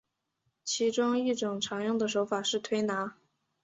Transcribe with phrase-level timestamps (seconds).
[0.63, 3.17] 其中一种常用的手法是推拿。